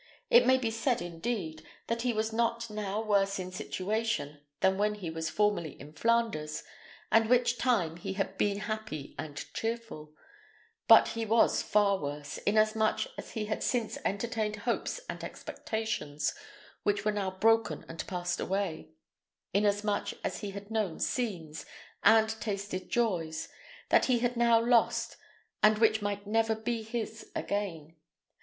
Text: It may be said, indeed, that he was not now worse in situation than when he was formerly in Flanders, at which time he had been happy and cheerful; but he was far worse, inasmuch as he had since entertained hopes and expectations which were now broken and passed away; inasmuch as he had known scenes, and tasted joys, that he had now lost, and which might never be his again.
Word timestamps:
It 0.31 0.47
may 0.47 0.57
be 0.57 0.71
said, 0.71 0.99
indeed, 0.99 1.63
that 1.85 2.01
he 2.01 2.11
was 2.11 2.33
not 2.33 2.71
now 2.71 3.03
worse 3.03 3.37
in 3.37 3.51
situation 3.51 4.39
than 4.61 4.79
when 4.79 4.95
he 4.95 5.11
was 5.11 5.29
formerly 5.29 5.79
in 5.79 5.93
Flanders, 5.93 6.63
at 7.11 7.29
which 7.29 7.59
time 7.59 7.97
he 7.97 8.13
had 8.13 8.35
been 8.35 8.61
happy 8.61 9.13
and 9.19 9.37
cheerful; 9.53 10.15
but 10.87 11.09
he 11.09 11.23
was 11.23 11.61
far 11.61 11.99
worse, 11.99 12.39
inasmuch 12.47 13.01
as 13.15 13.33
he 13.33 13.45
had 13.45 13.61
since 13.61 13.99
entertained 14.03 14.55
hopes 14.65 15.01
and 15.07 15.23
expectations 15.23 16.33
which 16.81 17.05
were 17.05 17.11
now 17.11 17.29
broken 17.29 17.85
and 17.87 18.07
passed 18.07 18.39
away; 18.39 18.89
inasmuch 19.53 20.13
as 20.23 20.39
he 20.39 20.49
had 20.49 20.71
known 20.71 20.99
scenes, 20.99 21.63
and 22.03 22.41
tasted 22.41 22.89
joys, 22.89 23.49
that 23.89 24.05
he 24.05 24.17
had 24.17 24.35
now 24.35 24.59
lost, 24.59 25.17
and 25.61 25.77
which 25.77 26.01
might 26.01 26.25
never 26.25 26.55
be 26.55 26.81
his 26.81 27.29
again. 27.35 27.95